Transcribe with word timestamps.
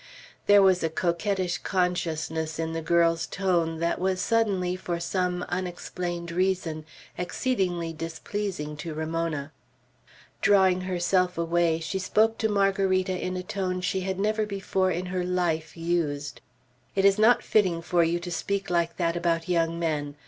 There 0.47 0.63
was 0.63 0.81
a 0.81 0.89
coquettish 0.89 1.59
consciousness 1.59 2.57
in 2.57 2.73
the 2.73 2.81
girl's 2.81 3.27
tone, 3.27 3.77
that 3.81 3.99
was 3.99 4.19
suddenly, 4.19 4.75
for 4.75 4.99
some 4.99 5.43
unexplained 5.47 6.31
reason, 6.31 6.85
exceedingly 7.19 7.93
displeasing 7.93 8.75
to 8.77 8.95
Ramona. 8.95 9.51
Drawing 10.41 10.81
herself 10.81 11.37
away, 11.37 11.79
she 11.79 11.99
spoke 11.99 12.39
to 12.39 12.49
Margarita 12.49 13.15
in 13.15 13.37
a 13.37 13.43
tone 13.43 13.79
she 13.79 13.99
had 14.01 14.17
never 14.19 14.47
before 14.47 14.89
in 14.89 15.05
her 15.05 15.23
life 15.23 15.77
used. 15.77 16.41
"It 16.95 17.05
is 17.05 17.19
not 17.19 17.43
fitting 17.43 17.83
to 17.83 18.31
speak 18.31 18.71
like 18.71 18.97
that 18.97 19.15
about 19.15 19.47
young 19.47 19.77
men. 19.77 20.15